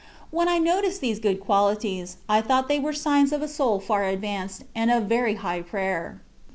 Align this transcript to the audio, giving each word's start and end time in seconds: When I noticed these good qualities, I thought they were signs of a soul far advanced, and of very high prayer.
When 0.31 0.47
I 0.49 0.57
noticed 0.57 0.99
these 0.99 1.19
good 1.19 1.39
qualities, 1.39 2.17
I 2.27 2.41
thought 2.41 2.67
they 2.67 2.79
were 2.79 2.91
signs 2.91 3.31
of 3.31 3.43
a 3.43 3.47
soul 3.47 3.79
far 3.79 4.05
advanced, 4.05 4.63
and 4.73 4.89
of 4.89 5.03
very 5.03 5.35
high 5.35 5.61
prayer. 5.61 6.21